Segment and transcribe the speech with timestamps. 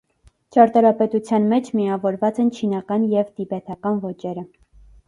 [0.55, 4.51] Ճարտարապետության մեջ միավորված են չինական և տիբեթական ոճերը։